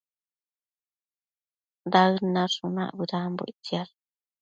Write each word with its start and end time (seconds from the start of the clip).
Daëd 1.91 2.15
nashunac 2.33 2.91
bëdanbo 2.97 3.43
ictsiash 3.51 3.93